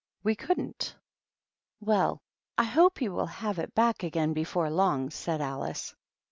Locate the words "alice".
5.41-5.93